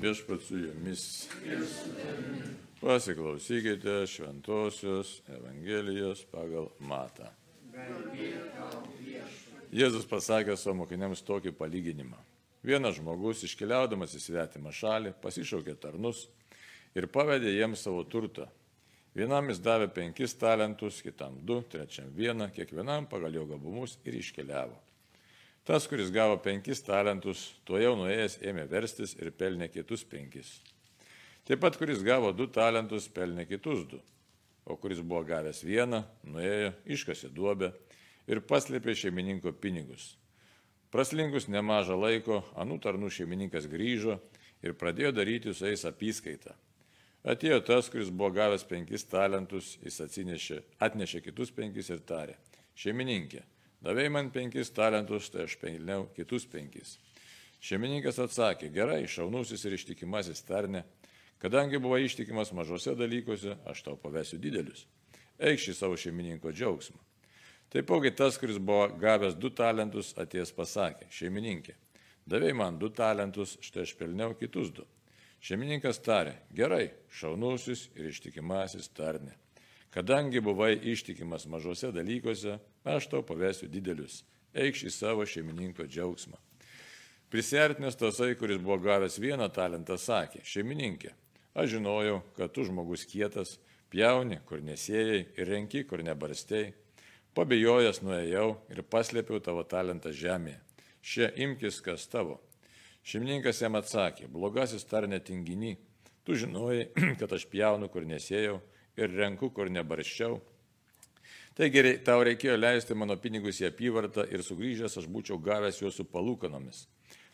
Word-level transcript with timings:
Viešpats 0.00 0.46
su 0.48 0.56
jumis. 0.56 1.28
Pasiklausykite 2.80 4.06
šventosios 4.06 5.20
Evangelijos 5.28 6.22
pagal 6.32 6.70
Matą. 6.80 7.28
Jėzus 9.70 10.08
pasakė 10.08 10.56
savo 10.56 10.78
mokiniams 10.80 11.20
tokį 11.28 11.52
palyginimą. 11.58 12.16
Vienas 12.64 12.96
žmogus, 12.96 13.44
iškeliaudamas 13.44 14.16
į 14.16 14.22
svetimą 14.24 14.72
šalį, 14.72 15.12
pasišaukė 15.20 15.76
tarnus 15.84 16.26
ir 16.96 17.04
pavedė 17.12 17.52
jiems 17.58 17.84
savo 17.84 18.00
turtą. 18.08 18.48
Vienam 19.12 19.52
jis 19.52 19.60
davė 19.60 19.90
penkis 19.92 20.32
talentus, 20.40 21.02
kitam 21.04 21.36
du, 21.44 21.60
trečiam 21.68 22.08
vieną, 22.16 22.48
kiekvienam 22.56 23.04
pagal 23.10 23.36
jo 23.36 23.44
gabumus 23.52 23.98
ir 24.08 24.16
iškeliavo. 24.16 24.80
Tas, 25.68 25.86
kuris 25.86 26.08
gavo 26.10 26.38
penkis 26.40 26.80
talentus, 26.82 27.50
tuo 27.68 27.78
jau 27.80 27.92
nuėjęs 27.98 28.38
ėmė 28.48 28.64
verstis 28.70 29.12
ir 29.20 29.30
pelnė 29.36 29.68
kitus 29.72 30.06
penkis. 30.08 30.54
Taip 31.44 31.60
pat, 31.60 31.76
kuris 31.76 32.00
gavo 32.06 32.32
du 32.32 32.46
talentus, 32.48 33.08
pelnė 33.12 33.44
kitus 33.48 33.84
du. 33.90 34.00
O 34.64 34.76
kuris 34.80 35.00
buvo 35.02 35.22
gavęs 35.26 35.60
vieną, 35.66 36.02
nuėjo, 36.24 36.72
iškasė 36.96 37.30
duobę 37.34 37.72
ir 38.30 38.40
paslėpė 38.46 38.94
šeimininko 38.96 39.52
pinigus. 39.60 40.14
Praslinkus 40.90 41.46
nemažą 41.46 41.94
laiko, 41.98 42.40
anų 42.58 42.80
tarnų 42.82 43.12
šeimininkas 43.14 43.68
grįžo 43.70 44.16
ir 44.64 44.74
pradėjo 44.74 45.12
daryti 45.14 45.54
su 45.54 45.68
jais 45.68 45.84
apskaitą. 45.86 46.56
Atėjo 47.20 47.60
tas, 47.66 47.90
kuris 47.92 48.08
buvo 48.08 48.30
gavęs 48.32 48.64
penkis 48.64 49.04
talentus, 49.04 49.74
jis 49.84 50.00
atsinešė, 50.06 50.62
atnešė 50.80 51.20
kitus 51.28 51.52
penkis 51.52 51.92
ir 51.92 52.00
tarė. 52.08 52.38
Šeimininkė, 52.80 53.42
davėjai 53.84 54.12
man 54.12 54.30
penkis 54.34 54.72
talentus, 54.76 55.30
tai 55.32 55.46
aš 55.46 55.56
pelniau 55.60 56.08
kitus 56.16 56.46
penkis. 56.50 56.98
Šeimininkas 57.60 58.18
atsakė, 58.22 58.70
gerai, 58.72 59.04
šaunusis 59.08 59.64
ir 59.68 59.76
ištikimasis 59.76 60.40
tarne, 60.48 60.84
kadangi 61.40 61.80
buvo 61.80 61.98
ištikimas 62.00 62.54
mažose 62.56 62.94
dalykuose, 62.96 63.58
aš 63.68 63.84
tau 63.84 63.98
pavesiu 64.00 64.40
didelius. 64.40 64.86
Eik 65.40 65.60
šį 65.60 65.76
savo 65.76 65.96
šeimininko 66.00 66.52
džiaugsmą. 66.52 67.00
Taipogi 67.70 68.10
tas, 68.16 68.38
kuris 68.40 68.58
buvo 68.58 68.88
gavęs 68.98 69.36
du 69.38 69.52
talentus, 69.54 70.14
atėjęs 70.18 70.50
pasakė, 70.56 71.06
šeimininkė, 71.14 71.76
davėjai 72.26 72.56
man 72.56 72.80
du 72.80 72.88
talentus, 72.90 73.54
štai 73.62 73.84
aš 73.84 73.92
pelniau 74.00 74.34
kitus 74.40 74.72
du. 74.74 74.86
Šeimininkas 75.40 76.02
tarė, 76.04 76.34
gerai, 76.52 76.90
šaunusis 77.16 77.86
ir 77.96 78.10
ištikimasis 78.10 78.90
tarne. 78.96 79.36
Kadangi 79.90 80.40
buvai 80.40 80.76
ištikimas 80.92 81.48
mažose 81.50 81.90
dalykuose, 81.92 82.58
aš 82.84 83.08
tau 83.10 83.24
pavesiu 83.26 83.68
didelius. 83.68 84.22
Eikš 84.54 84.84
į 84.86 84.92
savo 84.94 85.26
šeimininko 85.26 85.86
džiaugsmą. 85.86 86.38
Prisartinęs 87.30 87.98
tasai, 87.98 88.34
kuris 88.38 88.58
buvo 88.58 88.78
gavęs 88.82 89.18
vieną 89.22 89.46
talentą, 89.54 89.98
sakė, 89.98 90.42
šeimininkė, 90.42 91.12
aš 91.54 91.76
žinojau, 91.76 92.20
kad 92.38 92.54
tu 92.54 92.66
žmogus 92.66 93.06
kietas, 93.06 93.58
pjauni, 93.90 94.40
kur 94.46 94.62
nesėjai 94.66 95.20
ir 95.38 95.50
renki, 95.50 95.84
kur 95.86 96.02
nebarstėjai 96.06 96.72
Pabijojęs 97.30 98.00
nuėjau 98.02 98.56
ir 98.74 98.80
paslėpiau 98.90 99.38
tavo 99.38 99.62
talentą 99.62 100.10
žemėje. 100.10 100.58
Šia 101.00 101.28
imkis, 101.44 101.78
kas 101.78 102.08
tavo. 102.10 102.40
Šeimininkas 103.06 103.60
jam 103.62 103.78
atsakė, 103.78 104.26
blogasis 104.28 104.82
tarne 104.84 105.20
tinginy, 105.22 105.76
tu 106.26 106.34
žinojai, 106.34 106.88
kad 107.20 107.30
aš 107.36 107.46
pjaunu, 107.52 107.86
kur 107.88 108.02
nesėjau 108.08 108.58
ir 109.00 109.16
renku, 109.16 109.50
kur 109.54 109.70
nebarščiau. 109.72 110.38
Taigi 111.58 111.98
tau 112.06 112.22
reikėjo 112.24 112.54
leisti 112.56 112.94
mano 112.96 113.16
pinigus 113.20 113.58
į 113.60 113.68
apyvartą 113.68 114.24
ir 114.32 114.44
sugrįžęs 114.46 114.96
aš 115.00 115.08
būčiau 115.10 115.40
gavęs 115.42 115.82
juos 115.82 115.98
su 115.98 116.06
palūkanomis. 116.08 116.86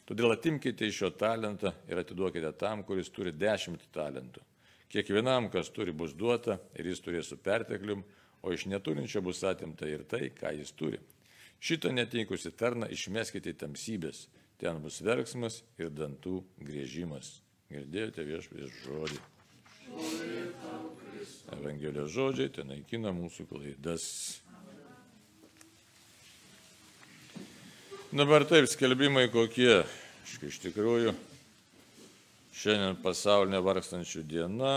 Todėl 0.06 0.33
atimkite 0.34 0.87
iš 0.87 1.00
šio 1.03 1.11
talentą 1.19 1.72
ir 1.91 2.00
atiduokite 2.00 2.53
tam, 2.59 2.84
kuris 2.87 3.11
turi 3.11 3.33
dešimt 3.34 3.89
talentų. 3.94 4.42
Kiekvienam, 4.91 5.50
kas 5.50 5.70
turi, 5.75 5.92
bus 5.92 6.14
duota 6.14 6.61
ir 6.78 6.87
jis 6.87 7.03
turės 7.03 7.31
su 7.33 7.39
perteklium, 7.42 8.05
o 8.42 8.55
iš 8.55 8.69
neturinčio 8.70 9.22
bus 9.27 9.42
atimta 9.44 9.89
ir 9.91 10.05
tai, 10.06 10.31
ką 10.31 10.55
jis 10.55 10.71
turi. 10.78 11.00
Šitą 11.59 11.91
neteikusi 11.94 12.53
tarną 12.55 12.87
išmeskite 12.94 13.50
į 13.50 13.59
tamsybės, 13.65 14.26
ten 14.62 14.78
bus 14.84 15.00
verksmas 15.03 15.62
ir 15.81 15.91
dantų 15.91 16.38
grėžimas. 16.62 17.41
Girdėjote 17.72 18.28
viešpės 18.31 18.78
žodį. 18.84 19.21
Evangelijos 21.55 22.11
žodžiai 22.15 22.51
ten 22.51 22.71
naikina 22.73 23.12
mūsų 23.15 23.47
klaidas. 23.51 24.07
Dabar 28.11 28.47
taip, 28.49 28.67
skelbimai 28.71 29.29
kokie. 29.31 29.85
Iš 30.27 30.59
tikrųjų, 30.65 31.12
šiandien 32.56 32.99
pasaulinė 33.03 33.61
vargstančių 33.62 34.25
diena, 34.27 34.77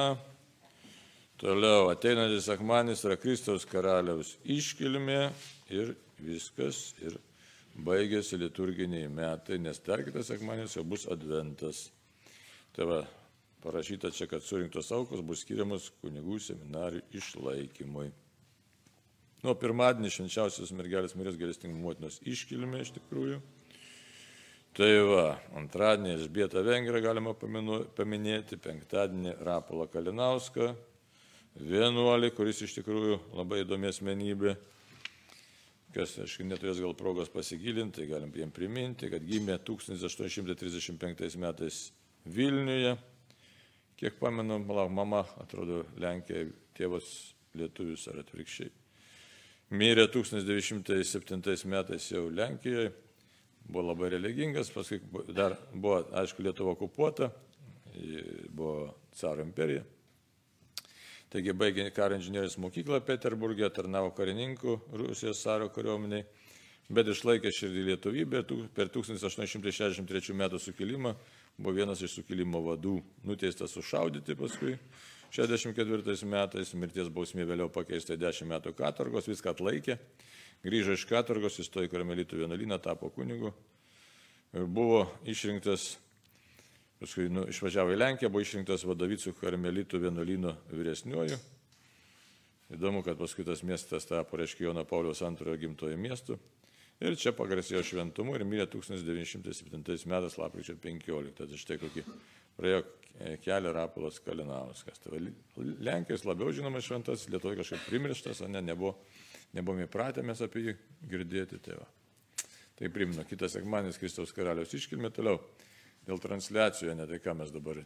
Toliau 1.40 1.88
ateinantis 1.88 2.50
akmanis 2.52 3.06
yra 3.08 3.16
Kristaus 3.16 3.64
karaliaus 3.64 4.34
iškilmė 4.44 5.30
ir 5.72 5.94
viskas. 6.20 6.90
Ir 7.00 7.16
baigėsi 7.80 8.36
liturginiai 8.42 9.08
metai, 9.08 9.56
nes 9.56 9.80
dar 9.86 10.04
kitas 10.04 10.34
akmanis 10.36 10.76
jau 10.76 10.84
bus 10.84 11.06
adventas. 11.08 11.86
Tai 12.76 12.90
va, 12.90 13.00
parašyta 13.64 14.12
čia, 14.16 14.28
kad 14.32 14.44
surinktos 14.46 14.92
aukos 14.96 15.22
bus 15.26 15.44
skiriamos 15.44 15.90
kunigų 16.04 16.40
seminarijų 16.44 17.06
išlaikymui. 17.20 18.10
Nuo 19.40 19.56
pirmadienį 19.56 20.12
švenčiausios 20.12 20.74
mergelės 20.76 21.16
Marijos 21.16 21.40
gerestingų 21.40 21.80
motinos 21.80 22.20
iškilmė 22.28 22.82
iš 22.84 22.94
tikrųjų. 22.98 23.40
Tai 24.76 24.90
va, 25.08 25.24
antradienį 25.58 26.12
Elžbietą 26.14 26.62
Vengrą 26.64 27.00
galima 27.02 27.32
paminėti, 27.36 28.60
penktadienį 28.62 29.38
Rapolą 29.48 29.88
Kalinauską, 29.92 30.74
vienuolį, 31.56 32.30
kuris 32.38 32.62
iš 32.68 32.76
tikrųjų 32.78 33.18
labai 33.36 33.64
įdomi 33.64 33.90
asmenybė, 33.90 34.54
kas, 35.96 36.18
aš 36.22 36.38
neturės 36.46 36.80
gal 36.84 36.94
progos 37.00 37.32
pasigilinti, 37.34 38.02
tai 38.02 38.10
galim 38.12 38.36
jiem 38.36 38.52
priminti, 38.54 39.10
kad 39.12 39.26
gimė 39.26 39.58
1835 39.68 41.40
metais 41.42 41.88
Vilniuje. 42.30 42.98
Kiek 44.00 44.16
pamenu, 44.16 44.62
palauk, 44.64 44.94
mama, 44.96 45.26
atrodo, 45.42 45.82
Lenkija, 46.00 46.46
tėvas 46.78 47.08
lietuvius 47.60 48.06
ar 48.08 48.22
atvirkščiai. 48.22 48.70
Mirė 49.76 50.06
1907 50.08 51.68
metais 51.68 52.06
jau 52.08 52.22
Lenkijoje, 52.32 52.94
buvo 53.68 53.84
labai 53.90 54.14
religingas, 54.14 54.72
paskui 54.72 55.02
dar 55.36 55.58
buvo, 55.74 55.98
aišku, 56.22 56.46
Lietuva 56.48 56.78
okupuota, 56.78 57.28
buvo 58.56 58.94
caro 59.20 59.44
imperija. 59.44 59.84
Taigi 61.30 61.54
baigė 61.54 61.90
karo 61.92 62.16
inžinierijos 62.16 62.56
mokyklą 62.64 63.02
Peterburgė, 63.06 63.68
tarnavo 63.76 64.14
karininkų 64.16 64.78
Rusijos 65.04 65.44
caro 65.44 65.68
kariuomeniai, 65.76 66.24
bet 66.88 67.12
išlaikė 67.12 67.52
širdį 67.52 67.84
lietuvybę 67.92 68.46
per 68.80 68.96
1863 68.96 70.40
metų 70.40 70.64
sukilimą, 70.64 71.14
buvo 71.60 71.76
vienas 71.76 72.02
iš 72.02 72.16
sukilimo 72.18 72.64
vadų, 72.64 72.96
nuteistas 73.28 73.76
sušaudyti 73.76 74.38
paskui. 74.40 74.78
64 75.36 76.26
metais 76.26 76.74
mirties 76.74 77.12
bausmė 77.14 77.46
vėliau 77.46 77.70
pakeista 77.70 78.18
10 78.18 78.50
metų 78.50 78.74
katorgos, 78.74 79.28
viską 79.30 79.52
atlaikė, 79.54 80.00
grįžo 80.66 80.96
iš 80.98 81.06
katorgos, 81.12 81.60
įstojo 81.62 81.86
į 81.86 81.92
karmelitų 81.94 82.42
vienuolyną, 82.42 82.80
tapo 82.82 83.12
kunigu 83.14 83.54
buvo 84.50 85.04
išrinktas 85.30 86.00
Paskui 87.00 87.30
nu, 87.32 87.46
išvažiavo 87.48 87.94
į 87.94 87.98
Lenkiją, 87.98 88.28
buvo 88.28 88.44
išrinktas 88.44 88.84
vadovicų 88.84 89.32
karmelitų 89.40 90.02
vienuolino 90.04 90.52
vyresniuoju. 90.68 91.38
Įdomu, 92.76 93.06
kad 93.06 93.16
paskui 93.18 93.46
tas 93.48 93.64
miestas 93.64 94.04
tapo, 94.10 94.36
reiškia, 94.38 94.66
Jono 94.66 94.84
Pauliaus 94.86 95.22
antrojo 95.24 95.56
gimtojo 95.62 95.96
miestu. 95.98 96.36
Ir 97.00 97.16
čia 97.16 97.32
pagarsėjo 97.32 97.80
šventumu 97.94 98.34
ir 98.36 98.44
mirė 98.44 98.66
1907 98.68 100.10
metais 100.12 100.36
lapkričio 100.40 100.76
15. 100.84 101.36
Tai 101.40 101.60
štai 101.62 101.78
kokį 101.80 102.04
praėjo 102.58 102.82
kelią 103.46 103.72
Rapolas 103.76 104.20
Kalinauskas. 104.24 105.00
Tai 105.04 105.22
Lenkijos 105.80 106.26
labiau 106.28 106.52
žinomas 106.56 106.84
šventas, 106.88 107.28
Lietuvoje 107.32 107.62
kažkaip 107.62 107.88
primirštas, 107.88 108.44
ne, 108.52 108.64
nebuvo, 108.64 108.98
nebuvome 109.56 109.88
įpratę 109.88 110.24
mes 110.28 110.44
apie 110.44 110.66
jį 110.66 110.76
girdėti. 111.14 111.62
Tai, 111.64 111.80
va. 111.80 111.88
tai 112.80 112.92
primenu, 112.92 113.24
kitas 113.28 113.56
sekmanis 113.56 114.00
Kristaus 114.02 114.36
karaliaus 114.36 114.76
iškilmė 114.76 115.14
toliau 115.16 115.40
dėl 116.08 116.20
transliacijų, 116.20 116.96
ne 117.00 117.08
tai 117.08 117.24
ką 117.24 117.38
mes 117.40 117.56
dabar. 117.56 117.80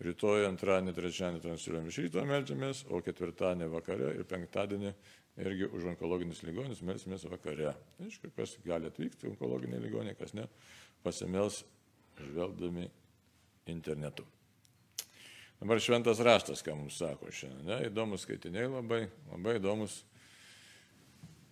Rytoj, 0.00 0.46
antradienį, 0.48 0.94
trečiadienį 0.96 1.42
transliuojam 1.44 1.88
iš 1.90 1.98
ryto 2.06 2.22
melžiamės, 2.24 2.86
o 2.88 3.02
ketvirtadienį 3.04 3.66
vakare 3.68 4.14
ir 4.16 4.24
penktadienį 4.28 4.94
irgi 5.44 5.68
už 5.68 5.90
onkologinius 5.92 6.40
ligonius 6.46 6.80
melsimės 6.84 7.26
vakare. 7.28 7.74
Aišku, 8.00 8.32
kas 8.36 8.56
gali 8.64 8.88
atvykti 8.88 9.28
onkologiniai 9.28 9.82
ligoniai, 9.84 10.16
kas 10.16 10.32
ne, 10.32 10.46
pasimels 11.04 11.62
žvelgdami 12.16 12.88
internetu. 13.68 14.24
Dabar 15.60 15.80
šventas 15.84 16.20
raštas, 16.24 16.64
ką 16.64 16.72
mums 16.78 16.96
sako 16.96 17.28
šiandien. 17.28 17.66
Ne, 17.68 17.80
įdomus 17.90 18.24
skaitiniai 18.24 18.70
labai, 18.72 19.02
labai 19.28 19.58
įdomus. 19.60 20.00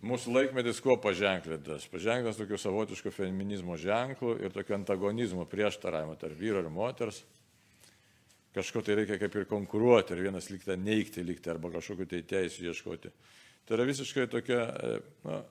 mūsų 0.01 0.33
laikmetis 0.33 0.81
kuo 0.81 0.95
paženklintas? 0.97 1.85
Paženklintas 1.91 2.39
tokiu 2.41 2.57
savotišku 2.57 3.11
feminizmo 3.13 3.77
ženklu 3.77 4.39
ir 4.41 4.49
tokiu 4.49 4.73
antagonizmo 4.79 5.45
prieštaravimo 5.45 6.15
tarp 6.17 6.39
vyro 6.39 6.65
ir 6.65 6.69
moters. 6.73 7.21
Kažko 8.55 8.81
tai 8.81 8.95
reikia 8.97 9.19
kaip 9.21 9.35
ir 9.37 9.45
konkuruoti, 9.49 10.15
ir 10.15 10.25
vienas 10.25 10.49
likti 10.49 10.73
neikti, 10.79 11.23
likti 11.25 11.51
arba 11.51 11.69
kažkokiu 11.75 12.07
tai 12.09 12.23
teisų 12.25 12.65
ieškoti. 12.71 13.11
Tai 13.67 13.77
yra 13.77 13.85
visiškai 13.85 14.25
tokia 14.31 14.63
e, 14.65 14.93
na, 15.27 15.43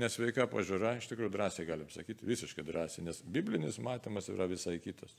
nesveika 0.00 0.46
pažiūra, 0.48 0.94
iš 0.96 1.10
tikrųjų 1.10 1.32
drąsiai 1.34 1.66
galim 1.68 1.90
sakyti, 1.92 2.24
visiškai 2.28 2.64
drąsiai, 2.64 3.04
nes 3.04 3.20
biblinis 3.20 3.76
matymas 3.84 4.30
yra 4.32 4.48
visai 4.48 4.78
kitas. 4.80 5.12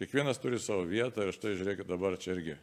Kiekvienas 0.00 0.40
turi 0.40 0.56
savo 0.56 0.86
vietą 0.88 1.26
ir 1.26 1.36
štai 1.36 1.58
žiūrėkit 1.60 1.88
dabar 1.88 2.16
čia 2.20 2.32
irgi. 2.32 2.56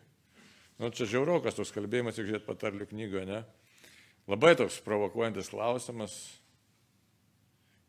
Nu, 0.81 0.89
čia 0.89 1.05
žiaurokas 1.09 1.57
toks 1.57 1.73
kalbėjimas, 1.73 2.17
jeigu 2.17 2.31
žiūrėt 2.31 2.45
patarlių 2.47 2.89
knygoje, 2.89 3.25
ne? 3.29 3.43
Labai 4.29 4.55
toks 4.57 4.79
provokuojantis 4.85 5.49
klausimas, 5.53 6.17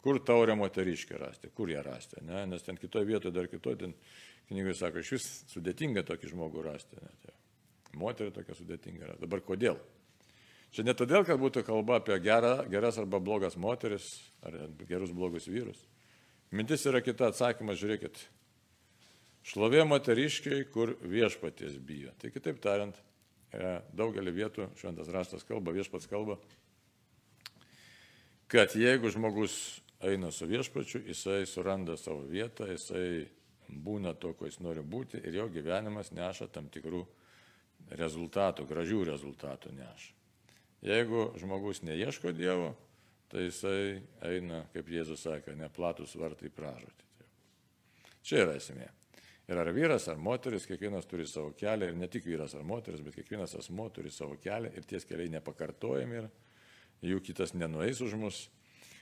kur 0.05 0.21
taurę 0.25 0.56
moteriškę 0.59 1.19
rasti, 1.19 1.50
kur 1.55 1.71
ją 1.71 1.83
rasti, 1.83 2.23
ne? 2.27 2.45
nes 2.47 2.65
ten 2.65 2.79
kitoje 2.79 3.09
vietoje, 3.09 3.35
dar 3.35 3.49
kitoje, 3.50 3.81
ten 3.85 3.95
knygoje 4.49 4.77
sako, 4.79 5.03
iš 5.03 5.12
vis 5.17 5.29
sudėtinga 5.53 6.05
tokį 6.09 6.33
žmogų 6.33 6.65
rasti. 6.69 7.00
Ne? 7.03 7.12
Tai 7.25 7.35
moterį 8.00 8.35
tokia 8.37 8.56
sudėtinga 8.59 9.06
yra. 9.09 9.19
Dabar 9.21 9.43
kodėl? 9.45 9.81
Čia 10.73 10.85
ne 10.85 10.93
todėl, 10.97 11.25
kad 11.25 11.41
būtų 11.41 11.65
kalba 11.65 11.99
apie 11.99 12.19
gerą, 12.21 12.59
geras 12.69 12.99
arba 13.00 13.21
blogas 13.25 13.56
moteris, 13.56 14.11
ar 14.45 14.56
gerus 14.89 15.15
blogus 15.17 15.49
vyrus. 15.49 15.81
Mintis 16.53 16.85
yra 16.89 17.00
kita 17.05 17.31
atsakymas, 17.33 17.81
žiūrėkit. 17.81 18.21
Šlovė 19.49 19.85
moteriškiai, 19.89 20.67
kur 20.73 20.93
viešpaties 21.00 21.79
bijo. 21.81 22.12
Tai 22.21 22.31
kitaip 22.35 22.61
tariant, 22.61 22.97
E, 23.49 23.79
daugelį 23.97 24.33
vietų 24.37 24.67
šventas 24.77 25.09
raštas 25.09 25.47
kalba, 25.49 25.73
viešpats 25.73 26.09
kalba, 26.11 26.37
kad 28.53 28.75
jeigu 28.77 29.09
žmogus 29.12 29.55
eina 30.00 30.31
su 30.31 30.47
viešpačiu, 30.47 31.03
jisai 31.06 31.47
suranda 31.47 31.97
savo 31.97 32.27
vietą, 32.29 32.69
jisai 32.71 33.29
būna 33.69 34.15
to, 34.15 34.33
ko 34.35 34.47
jis 34.49 34.61
nori 34.65 34.83
būti 34.83 35.21
ir 35.21 35.41
jo 35.41 35.49
gyvenimas 35.53 36.12
neša 36.15 36.49
tam 36.53 36.69
tikrų 36.73 37.03
rezultatų, 37.99 38.67
gražių 38.69 39.05
rezultatų 39.11 39.73
neša. 39.77 40.15
Jeigu 40.85 41.33
žmogus 41.41 41.83
neieško 41.83 42.33
Dievo, 42.33 42.71
tai 43.29 43.49
jisai 43.49 43.99
eina, 44.25 44.62
kaip 44.73 44.89
Jėzus 44.93 45.25
sakė, 45.27 45.56
neplatus 45.59 46.15
vartai 46.17 46.53
pražūti. 46.55 47.06
Čia 48.23 48.45
yra 48.45 48.55
esmė. 48.61 48.87
Ir 49.49 49.56
ar 49.56 49.71
vyras, 49.73 50.06
ar 50.12 50.19
moteris, 50.21 50.67
kiekvienas 50.69 51.09
turi 51.09 51.25
savo 51.27 51.55
kelią 51.56 51.89
ir 51.89 51.97
ne 51.97 52.06
tik 52.12 52.27
vyras 52.29 52.55
ar 52.55 52.67
moteris, 52.69 53.00
bet 53.05 53.17
kiekvienas 53.17 53.56
asmo 53.56 53.89
turi 53.91 54.12
savo 54.12 54.37
kelią 54.37 54.75
ir 54.77 54.85
ties 54.85 55.09
keliai 55.09 55.33
nepakartojami 55.33 56.19
ir 56.21 56.29
jų 57.09 57.23
kitas 57.25 57.55
nenueis 57.56 58.03
už 58.05 58.17
mus. 58.21 58.43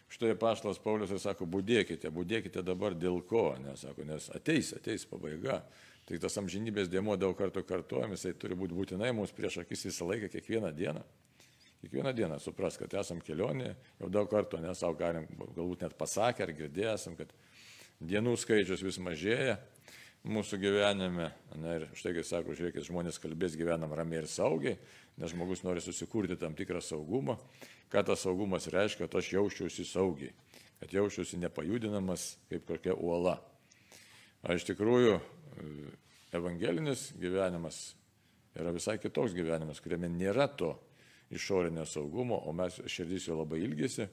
Štai 0.09 0.37
paštas 0.39 0.79
Paulius 0.79 1.11
ir 1.11 1.19
sako, 1.19 1.49
būdėkite, 1.51 2.11
būdėkite 2.15 2.63
dabar 2.63 2.95
dėl 2.95 3.19
ko, 3.27 3.57
nes, 3.59 3.83
sako, 3.83 4.07
nes 4.07 4.29
ateis, 4.37 4.71
ateis 4.77 5.07
pabaiga. 5.09 5.65
Tik 6.07 6.21
tas 6.23 6.39
amžinybės 6.39 6.87
dėmo 6.87 7.17
daug 7.19 7.35
kartų 7.35 7.65
kartuojam, 7.67 8.15
jisai 8.15 8.37
turi 8.39 8.55
būti 8.55 8.77
būtinai 8.79 9.11
mums 9.17 9.35
prieš 9.35 9.59
akis 9.65 9.89
visą 9.89 10.07
laiką, 10.07 10.31
kiekvieną 10.31 10.71
dieną. 10.77 11.03
Kiekvieną 11.83 12.13
dieną 12.15 12.39
supras, 12.41 12.79
kad 12.79 12.95
esam 12.95 13.19
kelionėje, 13.23 13.75
jau 13.99 14.11
daug 14.15 14.31
kartų, 14.31 14.63
nes 14.63 14.79
savo 14.79 14.95
galim 14.99 15.27
galbūt 15.57 15.83
net 15.83 15.97
pasakę 15.99 16.47
ar 16.47 16.55
girdėję 16.55 16.93
esam, 16.95 17.19
kad 17.19 17.35
dienų 17.99 18.37
skaičius 18.39 18.87
vis 18.87 19.01
mažėja 19.03 19.59
mūsų 20.27 20.59
gyvenime. 20.63 21.31
Na 21.59 21.77
ir 21.79 21.89
štai, 21.99 22.15
kai 22.17 22.25
sako, 22.27 22.55
žiūrėkit, 22.59 22.87
žmonės 22.87 23.19
kalbės 23.23 23.59
gyvenam 23.59 23.95
ramiai 23.95 24.23
ir 24.23 24.31
saugiai, 24.31 24.79
nes 25.17 25.33
žmogus 25.33 25.63
nori 25.65 25.81
susikurti 25.81 26.37
tam 26.41 26.55
tikrą 26.57 26.81
saugumą. 26.85 27.39
Ką 27.93 28.03
tas 28.07 28.25
saugumas 28.27 28.67
reiškia, 28.73 29.07
kad 29.07 29.21
aš 29.21 29.33
jausčiausi 29.37 29.87
saugiai, 29.87 30.33
kad 30.81 30.93
jausčiausi 30.93 31.39
nepajudinamas 31.43 32.35
kaip 32.51 32.67
kokia 32.69 32.97
uola. 32.99 33.37
O 34.47 34.55
iš 34.55 34.67
tikrųjų, 34.69 35.21
evangelinis 36.37 37.13
gyvenimas 37.21 37.95
yra 38.57 38.73
visai 38.75 38.99
kitoks 39.01 39.35
gyvenimas, 39.37 39.81
kuriame 39.85 40.11
nėra 40.13 40.49
to 40.59 40.75
išorinio 41.31 41.87
saugumo, 41.89 42.39
o 42.47 42.53
mes 42.55 42.79
širdys 42.91 43.27
jo 43.29 43.41
labai 43.41 43.63
ilgesi, 43.65 44.07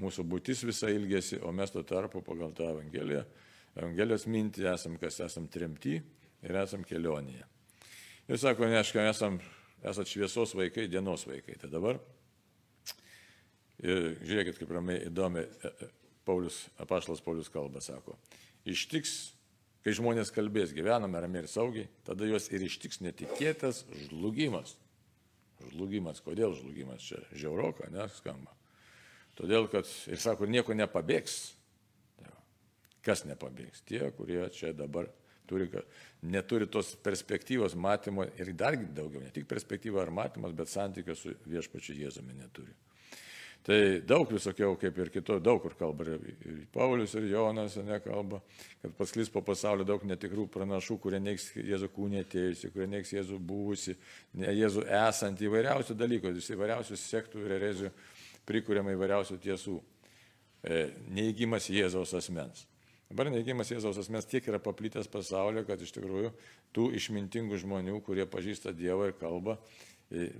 mūsų 0.00 0.26
būtis 0.26 0.62
visai 0.66 0.94
ilgesi, 0.98 1.40
o 1.42 1.52
mes 1.54 1.72
tuo 1.74 1.82
tarpu 1.86 2.22
pagal 2.26 2.54
tą 2.54 2.70
Evangeliją 2.74 3.24
Evangelijos 3.74 4.28
mintį 4.30 4.68
esam, 4.70 4.94
kas 5.02 5.18
esam 5.24 5.48
tremti 5.50 5.96
ir 5.98 6.56
esam 6.60 6.84
kelionėje. 6.86 7.42
Ir 8.30 8.38
sako, 8.38 8.68
neška, 8.70 9.02
esam, 9.10 9.40
esat 9.90 10.10
šviesos 10.10 10.54
vaikai, 10.56 10.86
dienos 10.90 11.26
vaikai. 11.28 11.56
Tai 11.60 11.70
dabar, 11.72 12.00
ir 13.84 14.14
žiūrėkit, 14.24 14.58
kaip 14.60 14.74
ramiai 14.74 15.06
įdomi 15.10 15.44
e, 15.44 15.70
e, 15.70 15.90
Paulius, 16.24 16.64
apaštalas 16.80 17.22
Paulius 17.24 17.50
kalba, 17.52 17.82
sako, 17.84 18.16
ištiks, 18.68 19.16
kai 19.84 19.92
žmonės 19.96 20.32
kalbės, 20.32 20.72
gyvename 20.76 21.20
ramiai 21.20 21.44
ir 21.44 21.50
saugiai, 21.52 21.90
tada 22.06 22.28
juos 22.28 22.48
ir 22.52 22.64
ištiks 22.64 23.02
netikėtas 23.04 23.84
žlugimas. 24.06 24.78
Žlugimas, 25.70 26.18
kodėl 26.24 26.56
žlugimas 26.56 27.04
čia 27.04 27.20
žiauroka, 27.32 27.86
neskamba. 27.92 28.52
Todėl, 29.38 29.68
kad, 29.70 29.88
ir 30.10 30.20
sako, 30.20 30.48
nieko 30.50 30.74
nepabėgs, 30.76 31.54
Kas 33.04 33.26
nepabėgs? 33.28 33.84
Tie, 33.84 34.00
kurie 34.16 34.46
čia 34.54 34.72
dabar 34.76 35.10
turi, 35.48 35.68
neturi 36.22 36.68
tos 36.70 36.94
perspektyvos 37.04 37.76
matymo 37.76 38.26
ir 38.38 38.52
dar 38.56 38.76
daugiau, 38.76 39.22
ne 39.22 39.32
tik 39.34 39.46
perspektyva 39.50 40.02
ar 40.02 40.12
matymas, 40.14 40.56
bet 40.56 40.72
santykio 40.72 41.16
su 41.18 41.34
viešpačiu 41.46 41.96
Jėzumi 42.00 42.36
neturi. 42.38 42.74
Tai 43.64 43.76
daug 44.04 44.28
visokiau, 44.28 44.74
kaip 44.76 44.98
ir 45.00 45.08
kito, 45.08 45.38
daug 45.40 45.62
kur 45.64 45.72
kalba 45.78 46.04
ir 46.12 46.66
Paulius, 46.72 47.14
ir 47.16 47.30
Jonas 47.30 47.78
nekalba, 47.80 48.42
kad 48.82 48.92
pasklis 48.98 49.30
po 49.32 49.40
pasaulio 49.40 49.86
daug 49.88 50.04
netikrų 50.04 50.44
pranašų, 50.52 50.98
kurie 51.00 51.20
neiks 51.22 51.46
Jėzų 51.56 51.88
kūnė 51.94 52.26
atėjusi, 52.26 52.68
kurie 52.74 52.90
neiks 52.92 53.14
Jėzų 53.14 53.38
buvusi, 53.40 53.96
Jėzų 54.36 54.84
esant 55.00 55.40
įvairiausių 55.48 55.96
dalykų, 55.96 56.34
įvairiausių 56.58 57.00
sektų 57.00 57.46
ir 57.46 57.56
erezijų 57.56 57.94
prikūrėma 58.44 58.92
įvairiausių 58.98 59.40
tiesų. 59.48 59.78
E, 60.64 60.84
neįgymas 61.16 61.70
Jėzaus 61.72 62.12
asmens. 62.20 62.66
Dabar 63.10 63.28
neigimas 63.30 63.70
Jėzaus 63.70 63.98
asmens 64.00 64.26
tiek 64.28 64.46
yra 64.48 64.58
paplitęs 64.62 65.10
pasaulyje, 65.12 65.66
kad 65.68 65.82
iš 65.84 65.92
tikrųjų 65.94 66.30
tų 66.74 66.88
išmintingų 66.98 67.60
žmonių, 67.60 67.98
kurie 68.06 68.24
pažįsta 68.30 68.72
Dievą 68.74 69.10
ir 69.10 69.18
kalbą, 69.20 69.58
e, 70.08 70.30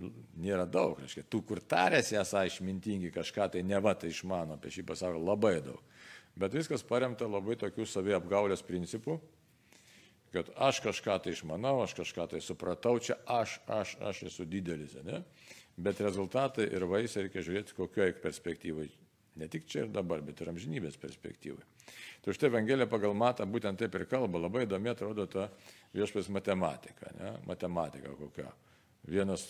nėra 0.41 0.65
daug. 0.65 0.97
Reiškia, 1.03 1.27
tų, 1.29 1.43
kur 1.51 1.61
tarėsi 1.61 2.17
esą 2.21 2.47
išmintingi 2.49 3.13
kažką, 3.15 3.51
tai 3.55 3.63
neva 3.67 3.95
tai 3.95 4.11
išmano 4.15 4.57
apie 4.57 4.73
šį 4.75 4.87
pasaulį 4.91 5.23
labai 5.23 5.59
daug. 5.67 5.83
Bet 6.41 6.57
viskas 6.57 6.83
paremta 6.83 7.29
labai 7.31 7.55
tokių 7.61 7.87
saviapgaulės 7.87 8.65
principų, 8.67 9.21
kad 10.35 10.51
aš 10.59 10.81
kažką 10.83 11.21
tai 11.23 11.37
išmanau, 11.37 11.77
aš 11.85 11.95
kažką 12.01 12.27
tai 12.33 12.43
supratau, 12.43 12.97
čia 12.99 13.21
aš, 13.31 13.61
aš, 13.71 13.95
aš 14.03 14.25
esu 14.33 14.49
didelis, 14.51 14.97
ne? 15.07 15.23
Bet 15.77 16.01
rezultatai 16.03 16.67
ir 16.75 16.87
vaisiai 16.91 17.29
reikia 17.29 17.43
žiūrėti 17.47 17.77
kokioje 17.79 18.17
perspektyvoje. 18.23 19.04
Ne 19.41 19.49
tik 19.51 19.67
čia 19.67 19.85
ir 19.85 19.93
dabar, 19.95 20.23
bet 20.23 20.41
ir 20.41 20.51
amžinybės 20.53 20.99
perspektyvoje. 21.03 21.65
Tai 22.25 22.35
štai 22.37 22.49
Evangelija 22.53 22.87
pagal 22.91 23.17
matą 23.19 23.47
būtent 23.51 23.81
taip 23.81 23.97
ir 23.99 24.07
kalba. 24.09 24.41
Labai 24.47 24.65
įdomi 24.69 24.93
atrodo 24.93 25.27
ta 25.31 25.49
viešpės 25.97 26.31
matematika. 26.33 27.11
Ne? 27.19 27.35
Matematika 27.49 28.15
kokia. 28.19 28.47
Vienas 29.11 29.45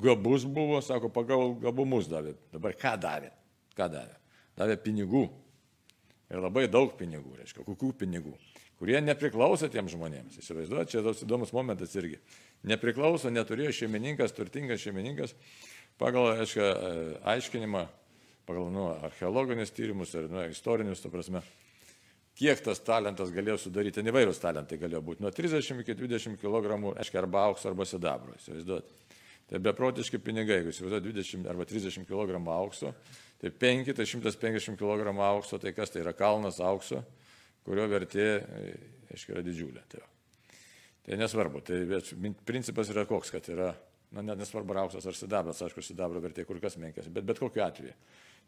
gabus 0.00 0.46
buvo, 0.46 0.80
sako, 0.82 1.10
pagal 1.12 1.56
gabumus 1.62 2.08
davė. 2.10 2.36
Dabar 2.54 2.78
ką 2.78 2.94
davė? 3.02 3.32
Ką 3.76 3.90
davė? 3.92 4.16
Davė 4.56 4.78
pinigų. 4.80 5.26
Ir 6.32 6.40
labai 6.40 6.64
daug 6.70 6.94
pinigų, 6.98 7.36
reiškia, 7.38 7.62
kokių 7.66 7.90
pinigų, 8.00 8.32
kurie 8.80 8.96
nepriklauso 9.04 9.68
tiem 9.70 9.90
žmonėms. 9.92 10.38
Įsivaizduojate, 10.40 10.90
čia 10.94 11.02
toks 11.04 11.20
įdomus 11.26 11.52
momentas 11.54 11.92
irgi. 12.00 12.16
Nepriklauso, 12.66 13.30
neturėjo 13.30 13.74
šeimininkas, 13.76 14.32
turtingas 14.34 14.80
šeimininkas, 14.82 15.34
pagal, 16.00 16.32
aiškia, 16.40 16.70
aiškinimą, 17.34 17.84
pagal 18.48 18.70
nu, 18.72 18.88
archeologinius 19.08 19.72
tyrimus 19.74 20.14
ir 20.16 20.28
nu, 20.32 20.42
istorinius, 20.52 21.02
ta 21.02 21.10
prasme, 21.12 21.42
kiek 22.38 22.60
tas 22.64 22.82
talentas 22.84 23.32
galėjo 23.34 23.58
sudaryti, 23.66 24.00
ten 24.00 24.10
įvairūs 24.10 24.42
talentai 24.42 24.78
galėjo 24.80 25.02
būti, 25.06 25.24
nuo 25.24 25.32
30 25.34 25.82
iki 25.84 25.96
20 25.98 26.40
kg, 26.42 26.78
aiškiai, 26.98 27.22
arba 27.22 27.46
aukso, 27.50 27.70
arba 27.70 27.86
sidabro, 27.88 28.34
įsivaizduot. 28.40 28.90
Tai 29.50 29.60
beprotiški 29.60 30.18
pinigai, 30.24 30.60
jeigu 30.60 30.72
įsivaizduot 30.72 31.04
20 31.04 31.50
arba 31.52 31.66
30 31.68 32.08
kg 32.08 32.40
aukso, 32.56 32.94
tai 33.40 33.52
5, 33.52 33.92
tai 33.94 34.06
150 34.08 34.80
kg 34.80 35.14
aukso, 35.28 35.60
tai 35.62 35.74
kas 35.76 35.92
tai 35.92 36.02
yra 36.02 36.14
kalnas 36.16 36.60
aukso, 36.64 37.02
kurio 37.64 37.86
vertė, 37.92 38.28
aiškiai, 39.12 39.36
yra 39.36 39.44
didžiulė. 39.44 39.84
Tai, 39.92 40.02
tai 41.06 41.18
nesvarbu, 41.20 41.60
tai 41.64 41.82
principas 42.48 42.90
yra 42.92 43.04
koks, 43.08 43.32
kad 43.34 43.50
yra, 43.52 43.70
na, 44.16 44.24
net 44.24 44.40
nesvarbu 44.40 44.76
auksas 44.84 45.06
ar 45.06 45.18
sidabras, 45.18 45.62
aišku, 45.64 45.84
sidabro 45.84 46.22
vertė 46.24 46.46
kur 46.48 46.60
kas 46.62 46.78
menkesnė, 46.80 47.12
bet 47.18 47.28
bet 47.28 47.42
kokiu 47.42 47.64
atveju. 47.66 47.94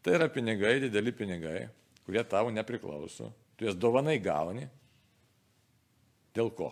Tai 0.05 0.17
yra 0.19 0.29
pinigai, 0.33 0.76
dideli 0.85 1.12
pinigai, 1.15 1.67
kurie 2.07 2.23
tau 2.29 2.50
nepriklauso, 2.55 3.33
tu 3.57 3.67
jas 3.69 3.79
dovanai 3.79 4.19
gauni. 4.23 4.67
Dėl 6.37 6.53
ko? 6.55 6.71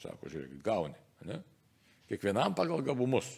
Sako, 0.00 0.30
žiūrėk, 0.30 0.58
gauni. 0.64 0.96
Ne? 1.28 1.42
Kiekvienam 2.08 2.54
pagal 2.56 2.82
gabumus. 2.86 3.28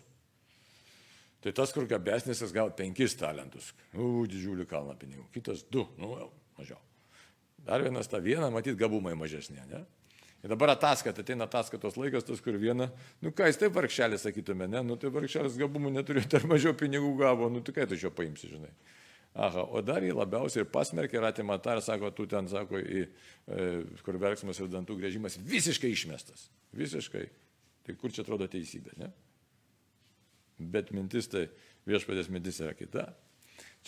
Tai 1.40 1.52
tas, 1.57 1.73
kur 1.73 1.87
gabesnis, 1.88 2.43
jis 2.45 2.52
gavo 2.52 2.73
penkis 2.76 3.17
talentus. 3.17 3.73
U, 3.97 4.26
didžiulį 4.29 4.67
kalną 4.69 4.95
pinigų. 5.00 5.25
Kitas 5.35 5.64
du, 5.73 5.87
nu, 5.99 6.12
mažiau. 6.59 6.79
Dar 7.64 7.83
vienas 7.85 8.09
tą 8.09 8.21
vieną, 8.25 8.50
matyt, 8.52 8.76
gabumai 8.81 9.14
mažesnė, 9.19 9.64
ne? 9.69 9.81
Ir 10.40 10.52
dabar 10.52 10.73
ataskaita, 10.73 11.21
ateina 11.21 11.45
ataskaitos 11.45 11.99
laikas, 12.00 12.25
tas, 12.25 12.40
kur 12.40 12.57
viena, 12.61 12.87
nu 13.21 13.33
ką 13.37 13.50
jis 13.50 13.59
taip 13.61 13.75
vargšelis 13.76 14.23
sakytume, 14.25 14.69
ne, 14.73 14.81
nu 14.88 14.97
tai 15.00 15.11
vargšelis 15.12 15.59
gabumų 15.61 15.93
neturi, 15.99 16.23
dar 16.33 16.47
mažiau 16.49 16.73
pinigų 16.76 17.11
gavo, 17.19 17.50
nu 17.52 17.61
tai 17.64 17.75
kai 17.76 17.85
tu 17.88 17.99
iš 17.99 18.07
jo 18.07 18.12
paimsi, 18.17 18.49
žinai. 18.55 18.71
Aha, 19.40 19.62
o 19.73 19.80
dar 19.80 20.04
jį 20.04 20.12
labiausiai 20.12 20.66
ir 20.66 20.68
pasmerkė 20.73 21.16
ir 21.16 21.25
atima 21.25 21.56
tą 21.62 21.78
ir 21.78 21.85
sako, 21.85 22.11
tu 22.12 22.26
ten, 22.28 22.49
sako, 22.50 22.80
į, 22.80 23.06
e, 23.49 23.68
kur 24.04 24.18
verksmas 24.20 24.61
ir 24.61 24.68
dantų 24.68 24.99
grėžimas 24.99 25.38
visiškai 25.40 25.88
išmestas. 25.94 26.49
Visiškai. 26.76 27.25
Tai 27.87 27.97
kur 27.97 28.12
čia 28.12 28.20
atrodo 28.26 28.49
teisybė, 28.52 28.92
ne? 29.00 29.09
Bet 30.61 30.92
mintis 30.92 31.30
tai 31.32 31.47
viešpatės 31.88 32.28
mintis 32.28 32.61
yra 32.61 32.75
kita. 32.76 33.06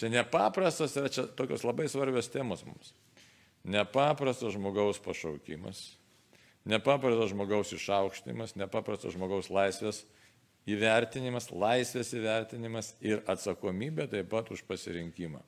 Čia 0.00 0.08
nepaprastas 0.14 0.96
yra 0.96 1.10
čia 1.12 1.26
tokios 1.36 1.66
labai 1.68 1.84
svarbios 1.92 2.32
temos 2.32 2.64
mums. 2.64 2.94
Nepaprastas 3.68 4.56
žmogaus 4.56 5.02
pašaukimas, 5.04 5.84
nepaprastas 6.64 7.34
žmogaus 7.34 7.74
išaukštimas, 7.76 8.56
nepaprastas 8.56 9.12
žmogaus 9.14 9.52
laisvės 9.52 10.02
įvertinimas, 10.68 11.50
laisvės 11.50 12.12
įvertinimas 12.14 12.92
ir 13.02 13.24
atsakomybė 13.30 14.06
taip 14.12 14.30
pat 14.30 14.52
už 14.54 14.62
pasirinkimą. 14.68 15.42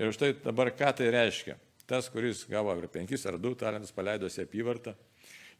Ir 0.00 0.08
už 0.08 0.18
tai 0.20 0.32
dabar 0.32 0.72
ką 0.72 0.94
tai 0.96 1.10
reiškia? 1.12 1.58
Tas, 1.86 2.08
kuris 2.08 2.46
gavo 2.48 2.72
ar 2.72 2.86
penkis 2.88 3.26
ar 3.28 3.36
du 3.36 3.52
talentus, 3.58 3.92
paleidosi 3.92 4.44
apyvartą. 4.46 4.94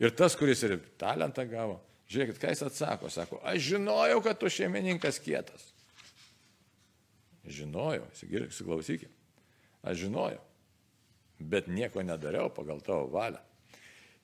Ir 0.01 0.15
tas, 0.17 0.37
kuris 0.39 0.63
ir 0.65 0.79
talentą 0.99 1.45
gavo, 1.51 1.81
Žiūrėkit, 2.13 2.39
ką 2.41 2.51
jis 2.53 2.65
atsako. 2.67 3.11
Sako, 3.13 3.41
aš 3.47 3.71
žinojau, 3.73 4.21
kad 4.25 4.41
tu 4.41 4.51
šeimininkas 4.53 5.21
kietas. 5.23 5.71
Žinojau, 7.49 8.05
įsiklausykit. 8.13 9.11
Aš 9.83 10.05
žinojau, 10.05 10.43
bet 11.41 11.71
nieko 11.73 12.05
nedariau 12.07 12.53
pagal 12.55 12.83
tavo 12.85 13.09
valią. 13.11 13.41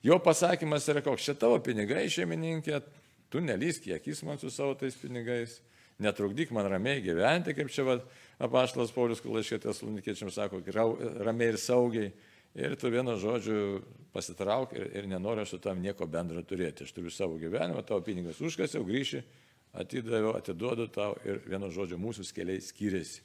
Jo 0.05 0.15
pasakymas 0.23 0.85
yra 0.87 1.01
koks, 1.03 1.25
čia 1.25 1.33
tavo 1.35 1.57
pinigai 1.59 2.05
šeimininkė, 2.07 2.77
tu 3.29 3.41
nelysk 3.43 3.85
kiekis 3.87 4.23
man 4.27 4.41
su 4.41 4.51
savo 4.53 4.75
tais 4.79 4.97
pinigais, 4.99 5.59
netrukdyk 5.99 6.51
man 6.55 6.69
ramiai 6.71 7.03
gyventi, 7.03 7.53
kaip 7.57 7.71
čia 7.73 7.85
va, 7.87 7.99
apaštalas 8.41 8.93
Paulius 8.95 9.23
laiškė 9.25 9.61
tesalonikiečiams 9.65 10.37
sako, 10.39 10.63
ramiai 11.23 11.53
ir 11.53 11.61
saugiai 11.61 12.11
Ir 12.57 12.73
tu 12.81 12.89
vienu 12.89 13.13
žodžiu 13.19 13.83
pasitrauk 14.13 14.73
ir, 14.73 14.89
ir 14.97 15.07
nenoriu 15.07 15.45
su 15.45 15.59
tam 15.61 15.81
nieko 15.83 16.07
bendro 16.09 16.41
turėti. 16.41 16.83
Aš 16.83 16.95
turiu 16.95 17.11
savo 17.13 17.37
gyvenimą, 17.37 17.83
tavo 17.85 18.01
pinigas 18.01 18.41
užkasiau, 18.41 18.81
grįši, 18.87 19.21
atidaviau, 19.77 20.33
atiduodu 20.39 20.87
tau 20.89 21.13
ir 21.29 21.43
vienu 21.45 21.69
žodžiu 21.73 21.99
mūsų 22.01 22.25
keliai 22.33 22.63
skiriasi. 22.65 23.21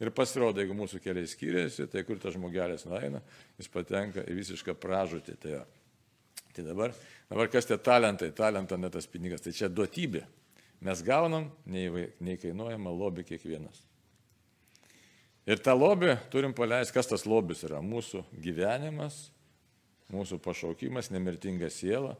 Ir 0.00 0.10
pasirodo, 0.16 0.62
jeigu 0.62 0.74
mūsų 0.74 0.98
keliai 1.04 1.28
skiriasi, 1.28 1.86
tai 1.92 2.02
kur 2.08 2.18
tas 2.18 2.34
žmogelis 2.34 2.86
nueina, 2.88 3.20
jis 3.60 3.68
patenka 3.70 4.24
į 4.24 4.38
visišką 4.40 4.74
pražūtį. 4.80 5.36
Tai, 5.44 5.60
tai 6.54 6.64
dabar, 6.66 6.94
dabar 7.30 7.50
kas 7.52 7.68
tie 7.68 7.78
talentai, 7.78 8.30
talento 8.36 8.78
ne 8.78 8.90
tas 8.92 9.08
pinigas, 9.10 9.42
tai 9.44 9.54
čia 9.56 9.70
duotybė. 9.72 10.24
Mes 10.84 11.00
gaunam 11.04 11.48
neįkainuojamą 11.70 12.92
lobį 12.92 13.24
kiekvienas. 13.30 13.80
Ir 15.48 15.60
tą 15.60 15.74
lobį 15.76 16.16
turim 16.32 16.54
paleisti, 16.56 16.94
kas 16.96 17.08
tas 17.08 17.26
lobis 17.28 17.64
yra. 17.66 17.82
Mūsų 17.84 18.22
gyvenimas, 18.44 19.26
mūsų 20.12 20.38
pašaukimas, 20.44 21.10
nemirtinga 21.12 21.68
siela 21.72 22.14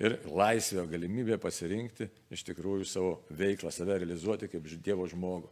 ir 0.00 0.18
laisvė, 0.28 0.84
galimybė 0.88 1.38
pasirinkti 1.40 2.08
iš 2.32 2.44
tikrųjų 2.48 2.88
savo 2.88 3.14
veiklą, 3.32 3.72
save 3.72 4.00
realizuoti 4.02 4.50
kaip 4.52 4.68
Dievo 4.84 5.06
žmogų. 5.08 5.48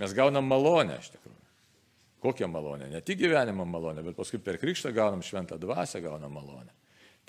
Mes 0.00 0.14
gaunam 0.16 0.46
malonę 0.48 0.98
iš 0.98 1.12
tikrųjų. 1.14 1.38
Kokią 2.20 2.50
malonę? 2.52 2.90
Ne 2.92 3.00
tik 3.00 3.18
gyvenimo 3.22 3.64
malonę, 3.64 4.02
bet 4.04 4.16
paskui 4.18 4.40
per 4.44 4.58
krikštą 4.60 4.92
gaunam 4.92 5.22
šventą 5.24 5.56
dvasę, 5.60 6.02
gaunam 6.04 6.34
malonę. 6.36 6.74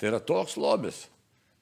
Tai 0.02 0.10
yra 0.10 0.18
toks 0.18 0.56
lobis, 0.58 1.04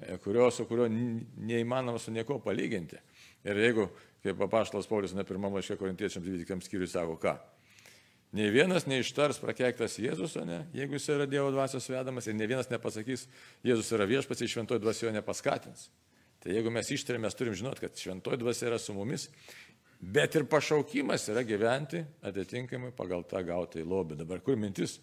e, 0.01 0.15
kurio, 0.25 0.47
su 0.49 0.65
kuriuo 0.65 0.87
neįmanoma 0.89 2.01
su 2.01 2.09
nieko 2.09 2.39
palyginti. 2.41 2.97
Ir 3.45 3.59
jeigu 3.61 3.85
kaip 4.25 4.39
papaštalas 4.41 4.89
Paulius 4.89 5.13
ne 5.13 5.27
pirmam 5.29 5.53
laiškė 5.59 5.77
korintiečiams 5.77 6.25
12 6.25 6.65
skyriui 6.65 6.89
sako, 6.89 7.19
ką? 7.21 7.35
Nei 8.33 8.49
vienas 8.55 8.87
neištars 8.89 9.43
prakeiktas 9.43 9.99
Jėzus, 10.01 10.39
ne, 10.49 10.63
jeigu 10.73 10.97
jis 10.97 11.11
yra 11.13 11.27
Dievo 11.29 11.51
dvasios 11.53 11.91
vedamas 11.93 12.31
ir 12.31 12.39
ne 12.39 12.49
vienas 12.49 12.73
nepasakys, 12.73 13.27
Jėzus 13.67 13.93
yra 13.93 14.09
viešpats 14.09 14.41
ir 14.41 14.53
šventoji 14.55 14.81
dvasia 14.87 15.11
jo 15.11 15.15
nepaskatins. 15.19 15.91
Tai 16.41 16.57
jeigu 16.57 16.73
mes 16.73 16.89
ištarėm, 16.97 17.27
mes 17.27 17.37
turim 17.37 17.61
žinoti, 17.61 17.85
kad 17.85 18.01
šventoji 18.01 18.41
dvasia 18.41 18.71
yra 18.71 18.81
su 18.81 18.97
mumis, 18.97 19.29
bet 20.01 20.41
ir 20.41 20.49
pašaukimas 20.49 21.29
yra 21.29 21.45
gyventi 21.45 22.01
atitinkamai 22.25 22.95
pagal 22.97 23.29
tą 23.29 23.45
gautą 23.45 23.85
į 23.85 23.89
lobį. 23.93 24.23
Dabar 24.23 24.41
kur 24.41 24.57
mintis? 24.57 24.97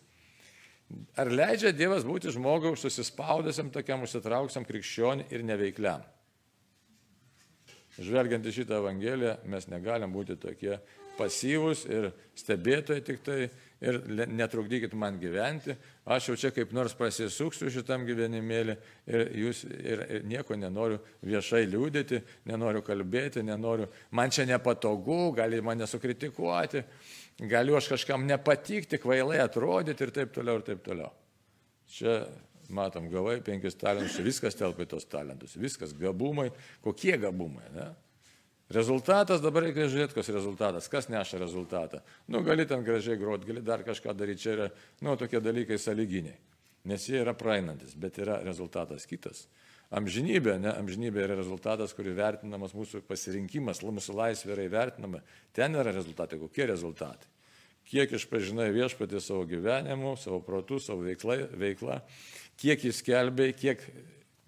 Ar 1.19 1.27
leidžia 1.27 1.73
Dievas 1.75 2.05
būti 2.07 2.31
žmogaus 2.31 2.85
susispaudęsiam, 2.85 3.71
tokiam 3.73 4.05
užsitrauksiam 4.05 4.63
krikščioniui 4.67 5.27
ir 5.35 5.43
neveikliam? 5.43 6.05
Žvelgiant 7.97 8.45
į 8.45 8.53
šitą 8.59 8.77
Evangeliją, 8.79 9.39
mes 9.49 9.67
negalim 9.67 10.13
būti 10.13 10.37
tokie 10.39 10.77
pasyvus 11.17 11.83
ir 11.89 12.11
stebėtojai 12.37 13.03
tik 13.03 13.23
tai 13.25 13.47
ir 13.81 13.97
netrukdykit 14.29 14.93
man 14.97 15.19
gyventi, 15.21 15.75
aš 16.05 16.31
jau 16.31 16.37
čia 16.41 16.51
kaip 16.53 16.71
nors 16.73 16.95
pasisuksiu 16.97 17.69
šitam 17.73 18.05
gyvenimėlį 18.07 18.75
ir, 19.09 19.25
jūs, 19.43 19.63
ir, 19.67 20.01
ir 20.17 20.25
nieko 20.29 20.57
nenoriu 20.57 20.97
viešai 21.25 21.65
liūdėti, 21.69 22.21
nenoriu 22.49 22.81
kalbėti, 22.85 23.43
nenoriu, 23.45 23.89
man 24.17 24.33
čia 24.33 24.47
nepatogu, 24.49 25.35
gali 25.37 25.61
mane 25.61 25.89
sukritikuoti, 25.89 26.83
galiu 27.39 27.77
aš 27.77 27.91
kažkam 27.93 28.25
nepatikti, 28.25 28.99
kvailai 29.01 29.39
atrodyti 29.43 30.07
ir 30.07 30.13
taip 30.15 30.33
toliau 30.33 30.59
ir 30.59 30.65
taip 30.65 30.83
toliau. 30.85 31.11
Čia 31.91 32.19
matom, 32.73 33.07
gavai 33.11 33.39
penkis 33.45 33.77
talentus, 33.79 34.17
viskas 34.23 34.57
telpa 34.57 34.83
į 34.83 34.89
tos 34.91 35.05
talentus, 35.07 35.55
viskas 35.59 35.93
gabumai, 35.97 36.49
kokie 36.83 37.15
gabumai. 37.21 37.69
Ne? 37.75 37.87
Rezultatas, 38.73 39.39
dabar 39.39 39.63
reikia 39.63 39.85
žiūrėti, 39.87 40.15
kas 40.17 40.29
rezultatas, 40.35 40.89
kas 40.91 41.07
neša 41.07 41.39
rezultatą. 41.39 42.01
Nu, 42.27 42.41
gali 42.43 42.65
ten 42.67 42.83
gražiai 42.83 43.19
groti, 43.19 43.47
gali 43.47 43.63
dar 43.63 43.85
kažką 43.87 44.11
daryti, 44.17 44.43
čia 44.43 44.55
yra, 44.57 44.67
nu, 45.05 45.15
tokie 45.19 45.39
dalykai 45.39 45.77
saliginiai, 45.79 46.35
nes 46.91 47.05
jie 47.07 47.21
yra 47.21 47.31
praeinantis, 47.37 47.95
bet 47.95 48.19
yra 48.19 48.41
rezultatas 48.43 49.07
kitas. 49.07 49.45
Amžinybė, 49.87 50.57
ne, 50.59 50.73
amžinybė 50.75 51.21
yra 51.23 51.37
rezultatas, 51.39 51.93
kurį 51.95 52.11
vertinamas 52.17 52.73
mūsų 52.75 53.05
pasirinkimas, 53.07 53.79
mūsų 53.87 54.15
laisvė 54.17 54.57
yra 54.57 54.65
įvertinama. 54.67 55.21
Ten 55.55 55.79
yra 55.79 55.93
rezultatai, 55.95 56.39
kokie 56.41 56.65
rezultatai? 56.67 57.29
Kiek 57.87 58.11
išpažinai 58.17 58.67
viešpatį 58.75 59.21
savo 59.23 59.45
gyvenimu, 59.47 60.17
savo 60.19 60.41
protų, 60.43 60.81
savo 60.83 61.05
veikla, 61.05 61.37
veikla? 61.55 62.01
Kiek 62.59 62.83
jis 62.83 62.99
kelbė, 63.07 63.53
kiek 63.55 63.85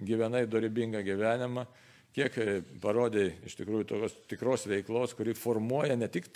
gyvenai 0.03 0.43
dorybingą 0.51 1.05
gyvenimą, 1.07 1.63
kiek 2.15 2.35
parodė 2.83 3.29
iš 3.47 3.55
tikrųjų 3.61 3.87
tokios 3.87 4.19
tikros 4.27 4.67
veiklos, 4.67 5.15
kuri 5.15 5.37
formuoja 5.39 5.95
ne 5.95 6.11
tik 6.11 6.27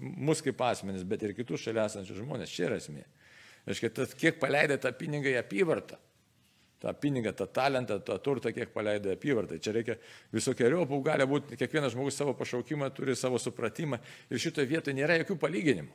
mus 0.00 0.40
kaip 0.44 0.64
asmenis, 0.64 1.04
bet 1.04 1.28
ir 1.28 1.36
kitus 1.36 1.66
šalia 1.66 1.90
esančius 1.90 2.22
žmonės. 2.22 2.56
Čia 2.56 2.70
yra 2.70 2.80
esmė. 2.80 3.04
Reiškia, 3.68 3.92
tas, 3.92 4.16
kiek 4.16 4.40
paleidai 4.40 4.80
tą 4.80 4.94
pinigą 4.96 5.28
į 5.34 5.40
apyvartą, 5.42 6.00
tą 6.82 6.92
pinigą, 7.00 7.32
tą 7.36 7.46
talentą, 7.46 8.00
tą 8.04 8.18
turtą, 8.22 8.52
kiek 8.52 8.72
paleidai 8.74 9.16
apyvartai. 9.16 9.60
Čia 9.62 9.72
reikia 9.76 9.96
visokiojopų, 10.36 11.00
gali 11.06 11.28
būti, 11.28 11.56
kiekvienas 11.60 11.94
žmogus 11.94 12.18
savo 12.18 12.36
pašaukimą 12.36 12.90
turi 12.96 13.16
savo 13.16 13.40
supratimą 13.40 14.00
ir 14.30 14.42
šitoje 14.42 14.68
vietoje 14.74 14.96
nėra 14.98 15.16
jokių 15.22 15.38
palyginimų. 15.40 15.94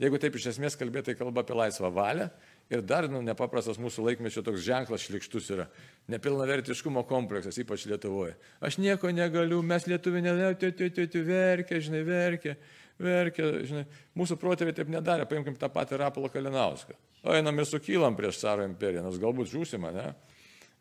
Jeigu 0.00 0.16
taip 0.16 0.36
iš 0.38 0.46
esmės 0.54 0.78
kalbėtai 0.80 1.12
kalba 1.12 1.42
apie 1.44 1.52
laisvą 1.52 1.90
valią 1.92 2.30
ir 2.72 2.80
dar 2.88 3.04
nu, 3.12 3.20
nepaprastas 3.24 3.76
mūsų 3.76 4.06
laikmečio 4.06 4.40
toks 4.46 4.62
ženklas 4.64 5.02
šlikštus 5.04 5.50
yra 5.52 5.66
nepilnavertiškumo 6.08 7.02
kompleksas, 7.08 7.58
ypač 7.60 7.84
Lietuvoje. 7.90 8.32
Aš 8.64 8.78
nieko 8.80 9.12
negaliu, 9.12 9.60
mes 9.60 9.84
lietuviai 9.90 10.24
nelietuviai, 10.24 11.24
verkia, 11.26 11.82
žinai, 11.84 12.00
verkia, 12.08 12.56
verkia, 12.96 13.50
žinai. 13.68 13.84
Mūsų 14.16 14.40
protėviai 14.40 14.78
taip 14.78 14.88
nedarė, 14.88 15.28
paimkim 15.28 15.60
tą 15.60 15.68
patį 15.68 16.00
Rapolą 16.00 16.32
Kalinauską. 16.32 16.96
Einam 17.28 17.58
ir 17.60 17.68
sukylam 17.68 18.16
prieš 18.16 18.40
caro 18.40 18.64
imperiją, 18.64 19.02
nors 19.04 19.18
galbūt 19.20 19.50
žūsime, 19.52 19.90
ne? 19.92 20.06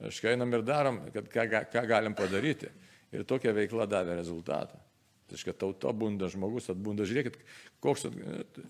Aš 0.07 0.21
einam 0.31 0.53
ir 0.55 0.63
darom, 0.63 1.01
kad 1.11 1.27
ką, 1.31 1.47
ką 1.73 1.83
galim 1.89 2.15
padaryti. 2.15 2.69
Ir 3.11 3.25
tokia 3.27 3.51
veikla 3.55 3.87
davė 3.89 4.15
rezultatą. 4.19 4.77
Tai 5.29 5.37
reiškia, 5.37 5.53
tauta 5.61 5.91
bunda, 5.93 6.29
žmogus 6.31 6.71
atbunda. 6.71 7.05
Žiūrėkit, 7.05 7.35
koks 7.83 8.07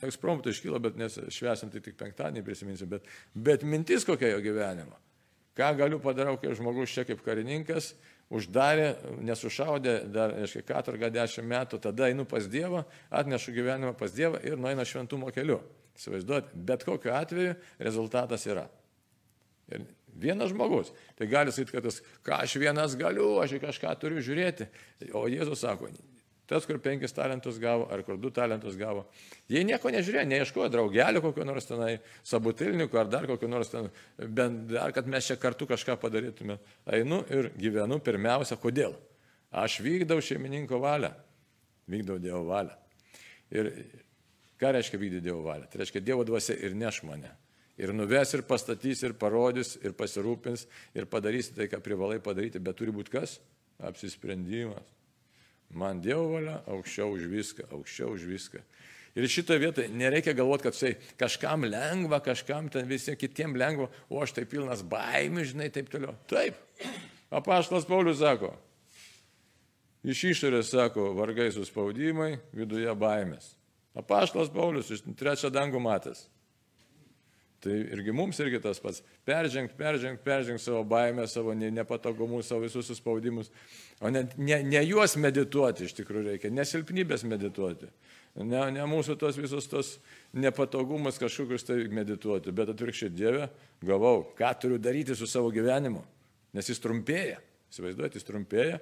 ekspromptas 0.08 0.58
iškyla, 0.58 0.80
bet 0.84 0.98
nes 1.00 1.16
švesim 1.32 1.72
tai 1.72 1.84
tik 1.84 1.96
penktadienį 2.00 2.44
prisiminsim, 2.44 2.90
bet, 2.92 3.06
bet 3.36 3.64
mintis 3.64 4.08
kokia 4.08 4.34
jo 4.34 4.42
gyvenimo. 4.44 4.98
Ką 5.56 5.70
galiu 5.80 6.00
padarau, 6.04 6.36
kai 6.40 6.52
žmogus 6.56 6.92
čia 6.96 7.06
kaip 7.08 7.22
karininkas, 7.24 7.94
uždarė, 8.30 8.94
nesušaudė, 9.26 9.96
dar, 10.14 10.36
katorgą 10.68 11.10
dešimt 11.14 11.50
metų, 11.50 11.80
tada 11.82 12.10
einu 12.10 12.26
pas 12.30 12.46
Dievą, 12.50 12.84
atnešu 13.10 13.54
gyvenimą 13.56 13.96
pas 13.98 14.14
Dievą 14.14 14.42
ir 14.46 14.58
nueina 14.60 14.86
šventumo 14.86 15.34
keliu. 15.36 15.60
Įsivaizduot, 16.00 16.54
bet 16.54 16.86
kokiu 16.88 17.12
atveju 17.18 17.56
rezultatas 17.82 18.46
yra. 18.48 18.70
Ir 19.74 19.84
vienas 20.20 20.54
žmogus. 20.54 20.94
Tai 21.18 21.28
gali 21.30 21.52
sakyti, 21.52 21.76
kad 21.76 21.90
tas, 21.90 22.00
ką 22.26 22.40
aš 22.46 22.56
vienas 22.62 22.96
galiu, 23.00 23.34
aš 23.44 23.58
į 23.58 23.64
kažką 23.66 23.96
turiu 24.00 24.24
žiūrėti. 24.24 24.70
O 25.18 25.26
Jėzus 25.32 25.66
sako, 25.66 25.92
tas, 26.50 26.66
kur 26.66 26.80
penkis 26.82 27.14
talentus 27.14 27.60
gavo, 27.62 27.86
ar 27.94 28.02
kur 28.08 28.18
du 28.18 28.32
talentus 28.34 28.78
gavo. 28.80 29.06
Jie 29.52 29.62
nieko 29.68 29.92
nežiūrėjo, 29.94 30.26
neieškojo 30.32 30.70
draugelio 30.74 31.22
kokio 31.24 31.46
nors 31.46 31.70
tenai, 31.70 32.00
sabutilniukų 32.26 33.00
ar 33.00 33.12
dar 33.12 33.28
kokio 33.30 33.50
nors 33.52 33.70
ten, 33.70 33.92
bent 34.18 34.66
dar, 34.72 34.94
kad 34.96 35.10
mes 35.10 35.30
čia 35.30 35.38
kartu 35.42 35.70
kažką 35.70 36.00
padarytume. 36.02 36.58
Einu 36.90 37.22
ir 37.30 37.52
gyvenu 37.60 38.02
pirmiausia, 38.02 38.58
kodėl? 38.62 38.98
Aš 39.50 39.80
vykdau 39.86 40.22
šeimininko 40.22 40.82
valią, 40.82 41.14
vykdau 41.90 42.20
Dievo 42.22 42.44
valią. 42.50 42.76
Ir 43.54 43.72
ką 44.62 44.74
reiškia 44.76 45.02
vykdyti 45.02 45.26
Dievo 45.30 45.46
valią? 45.46 45.70
Tai 45.70 45.84
reiškia 45.84 46.04
Dievo 46.06 46.26
dvasia 46.26 46.58
ir 46.58 46.78
neš 46.78 47.04
mane. 47.06 47.32
Ir 47.80 47.94
nuves, 47.96 48.34
ir 48.36 48.44
pastatys, 48.44 49.06
ir 49.08 49.14
parodys, 49.16 49.78
ir 49.80 49.94
pasirūpins, 49.96 50.66
ir 51.00 51.08
padarys 51.10 51.54
tai, 51.56 51.70
ką 51.72 51.80
privalai 51.82 52.20
padaryti, 52.20 52.60
bet 52.60 52.76
turi 52.76 52.92
būti 52.92 53.14
kas? 53.14 53.38
Apsisprendimas. 53.80 54.99
Man 55.78 56.02
Dievo 56.02 56.32
valia 56.34 56.60
aukščiau 56.70 57.14
už 57.14 57.28
viską, 57.30 57.68
aukščiau 57.76 58.16
už 58.16 58.26
viską. 58.30 58.62
Ir 59.18 59.28
šitoje 59.30 59.62
vietoje 59.62 59.90
nereikia 59.94 60.34
galvoti, 60.38 60.70
kad 60.70 60.78
tai 60.78 60.94
kažkam 61.20 61.66
lengva, 61.68 62.22
kažkam 62.24 62.70
ten 62.72 62.88
visiems 62.90 63.20
kitiems 63.20 63.58
lengva, 63.58 63.90
o 64.10 64.22
aš 64.24 64.36
tai 64.38 64.46
pilnas 64.50 64.84
baimių, 64.86 65.46
žinai, 65.50 65.70
taip 65.74 65.90
toliau. 65.92 66.16
Taip. 66.30 66.58
Apaštas 67.34 67.86
Paulius 67.90 68.22
sako, 68.22 68.54
iš 70.06 70.24
išorės 70.32 70.72
sako, 70.74 71.12
vargai 71.18 71.50
suspaudimai, 71.54 72.38
viduje 72.56 72.94
baimės. 72.98 73.52
Apaštas 73.98 74.50
Paulius 74.54 74.90
iš 74.94 75.04
trečią 75.18 75.52
dangų 75.54 75.82
matęs. 75.84 76.26
Tai 77.60 77.76
irgi 77.76 78.14
mums 78.16 78.40
irgi 78.40 78.62
tas 78.64 78.80
pats. 78.80 79.02
Peržengt, 79.28 79.74
peržengt, 79.78 80.22
peržengt 80.24 80.64
savo 80.64 80.86
baimę, 80.88 81.26
savo 81.28 81.54
nepatogumus, 81.54 82.48
savo 82.48 82.64
visus 82.64 82.88
suspaudimus. 82.88 83.52
O 84.00 84.12
ne, 84.14 84.24
ne, 84.38 84.62
ne 84.64 84.84
juos 84.88 85.18
medituoti 85.20 85.90
iš 85.90 85.98
tikrųjų 85.98 86.30
reikia, 86.32 86.54
nesilpnybės 86.56 87.26
medituoti. 87.28 87.92
Ne, 88.40 88.62
ne 88.72 88.86
mūsų 88.88 89.18
tos 89.20 89.36
visus 89.42 89.68
tos 89.68 89.92
nepatogumus 90.32 91.20
kažkokius 91.20 91.68
tai 91.68 91.82
medituoti, 91.92 92.54
bet 92.56 92.72
atvirkščiai 92.72 93.12
Dieve, 93.12 93.50
gavau, 93.84 94.22
ką 94.38 94.54
turiu 94.62 94.80
daryti 94.80 95.18
su 95.18 95.28
savo 95.28 95.52
gyvenimu. 95.52 96.06
Nes 96.56 96.72
jis 96.72 96.80
trumpėja. 96.80 97.42
Įsivaizduojate, 97.70 98.18
jis 98.18 98.26
trumpėja. 98.26 98.80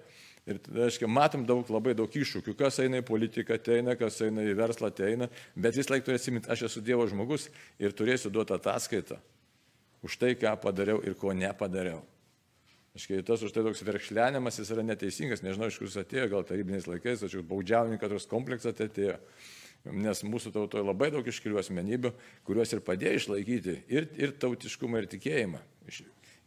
Ir 0.48 0.62
aiškiai, 0.86 1.10
matom 1.12 1.44
daug, 1.44 1.68
labai 1.72 1.92
daug 1.98 2.14
iššūkių, 2.16 2.54
kas 2.56 2.80
eina 2.80 3.02
į 3.02 3.08
politiką 3.08 3.58
ateina, 3.58 3.98
kas 4.00 4.22
eina 4.24 4.46
į 4.48 4.54
verslą 4.56 4.94
ateina, 4.94 5.28
bet 5.60 5.76
vis 5.76 5.90
laik 5.92 6.06
turi 6.08 6.16
atsiminti, 6.16 6.48
aš 6.48 6.70
esu 6.70 6.84
Dievo 6.88 7.04
žmogus 7.12 7.50
ir 7.84 7.96
turėsiu 7.96 8.32
duoti 8.32 8.56
ataskaitą 8.56 9.20
už 10.08 10.16
tai, 10.22 10.38
ką 10.40 10.54
padariau 10.62 11.02
ir 11.04 11.18
ko 11.20 11.34
nepadariau. 11.36 12.00
Aiškiai, 12.96 13.26
tas 13.28 13.44
už 13.44 13.52
tai 13.54 13.62
toks 13.66 13.84
verkšlenimas 13.86 14.58
jis 14.58 14.72
yra 14.74 14.86
neteisingas, 14.88 15.44
nežinau, 15.46 15.68
iš 15.70 15.78
kur 15.78 15.90
jis 15.90 16.00
atėjo, 16.02 16.30
gal 16.32 16.46
tarybiniais 16.48 16.88
laikais, 16.90 17.22
tačiau 17.22 17.44
baudžiauninkas 17.46 18.14
toks 18.14 18.30
kompleksas 18.32 18.80
atėjo. 18.88 19.20
Nes 19.94 20.24
mūsų 20.26 20.52
tautoje 20.56 20.84
labai 20.84 21.12
daug 21.14 21.28
iškilių 21.28 21.60
asmenybių, 21.62 22.12
kuriuos 22.48 22.74
ir 22.74 22.82
padėjo 22.88 23.20
išlaikyti 23.20 23.76
ir, 23.94 24.10
ir 24.18 24.34
tautiškumą, 24.42 25.04
ir 25.04 25.12
tikėjimą. 25.12 25.62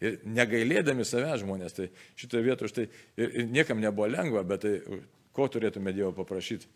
Ir 0.00 0.20
negailėdami 0.24 1.04
save 1.04 1.34
žmonės, 1.42 1.74
tai 1.76 1.88
šitoje 2.16 2.44
vietoje 2.46 2.72
štai 2.72 2.86
ir, 3.20 3.34
ir 3.42 3.50
niekam 3.52 3.82
nebuvo 3.82 4.08
lengva, 4.08 4.44
bet 4.48 4.64
tai 4.64 5.00
ko 5.36 5.48
turėtume 5.52 5.92
Dievo 5.92 6.14
paprašyti? 6.16 6.68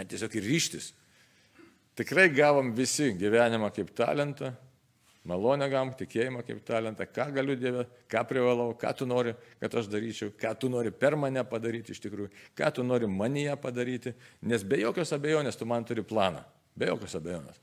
Tiesiog 0.00 0.34
ir 0.38 0.48
ryštis. 0.48 0.90
Tikrai 1.98 2.30
gavom 2.32 2.72
visi 2.74 3.12
gyvenimą 3.18 3.70
kaip 3.76 3.92
talentą, 3.94 4.54
Malonę 5.28 5.66
gavom, 5.68 5.90
tikėjimą 5.92 6.40
kaip 6.46 6.62
talentą, 6.64 7.04
ką 7.04 7.26
galiu 7.36 7.52
Dievę, 7.60 7.82
ką 8.08 8.22
privalau, 8.24 8.70
ką 8.80 8.92
tu 8.96 9.06
nori, 9.08 9.34
kad 9.60 9.74
aš 9.76 9.90
daryčiau, 9.92 10.30
ką 10.32 10.54
tu 10.56 10.70
nori 10.72 10.88
per 10.96 11.12
mane 11.20 11.42
padaryti 11.44 11.92
iš 11.92 12.00
tikrųjų, 12.06 12.30
ką 12.56 12.70
tu 12.78 12.84
nori 12.86 13.08
manyje 13.10 13.52
padaryti, 13.60 14.14
nes 14.40 14.64
be 14.64 14.78
jokios 14.80 15.12
abejonės 15.12 15.60
tu 15.60 15.68
man 15.68 15.84
turi 15.84 16.00
planą, 16.08 16.40
be 16.72 16.88
jokios 16.88 17.18
abejonės. 17.20 17.60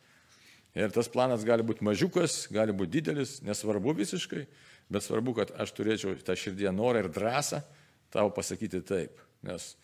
Ir 0.78 0.94
tas 0.94 1.10
planas 1.10 1.42
gali 1.42 1.66
būti 1.66 1.82
mažiukas, 1.88 2.44
gali 2.54 2.76
būti 2.78 3.00
didelis, 3.00 3.40
nesvarbu 3.42 3.96
visiškai, 4.04 4.46
bet 4.90 5.06
svarbu, 5.06 5.36
kad 5.38 5.54
aš 5.60 5.74
turėčiau 5.78 6.16
tą 6.24 6.36
širdį 6.38 6.72
norą 6.76 7.04
ir 7.04 7.12
drąsą 7.14 7.62
tau 8.14 8.32
pasakyti 8.34 8.82
taip. 8.88 9.20
Nes, 9.46 9.76